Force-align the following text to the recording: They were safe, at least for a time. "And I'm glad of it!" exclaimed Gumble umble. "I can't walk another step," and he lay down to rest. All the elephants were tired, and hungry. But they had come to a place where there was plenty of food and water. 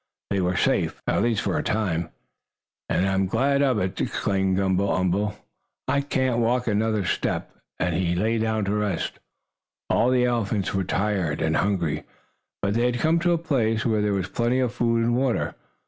They 0.31 0.41
were 0.41 0.55
safe, 0.57 0.99
at 1.05 1.21
least 1.21 1.43
for 1.43 1.59
a 1.59 1.63
time. 1.63 2.09
"And 2.89 3.07
I'm 3.07 3.27
glad 3.27 3.61
of 3.61 3.77
it!" 3.77 4.01
exclaimed 4.01 4.57
Gumble 4.57 4.91
umble. 4.91 5.37
"I 5.87 6.01
can't 6.01 6.39
walk 6.39 6.65
another 6.65 7.05
step," 7.05 7.51
and 7.79 7.93
he 7.93 8.15
lay 8.15 8.39
down 8.39 8.65
to 8.65 8.73
rest. 8.73 9.19
All 9.91 10.09
the 10.09 10.25
elephants 10.25 10.73
were 10.73 10.83
tired, 10.85 11.39
and 11.39 11.55
hungry. 11.55 12.03
But 12.63 12.73
they 12.73 12.85
had 12.87 12.97
come 12.99 13.19
to 13.19 13.33
a 13.33 13.37
place 13.37 13.85
where 13.85 14.01
there 14.01 14.13
was 14.13 14.27
plenty 14.27 14.57
of 14.59 14.73
food 14.73 15.03
and 15.03 15.15
water. 15.15 15.53